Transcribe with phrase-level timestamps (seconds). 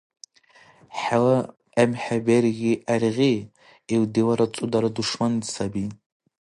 [0.99, 1.37] ХӀела
[1.81, 3.33] эмхӀе берги гӀергъи,
[3.93, 5.85] ил дилара цӀудара душман саби.